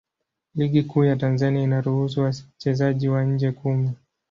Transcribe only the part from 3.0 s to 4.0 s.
wa nje kumi.